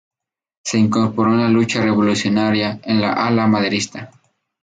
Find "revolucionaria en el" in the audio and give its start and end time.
1.79-3.03